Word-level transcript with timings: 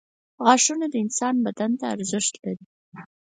•غاښونه 0.45 0.85
د 0.89 0.95
انسان 1.05 1.35
بدن 1.45 1.71
ته 1.79 1.85
ارزښت 1.95 2.33
لري. 2.43 2.65